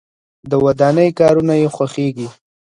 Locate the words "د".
0.49-0.51